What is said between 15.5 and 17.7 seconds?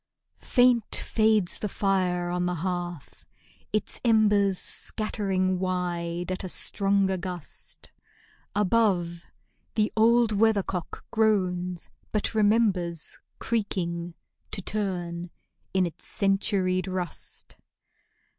in its centuried rust.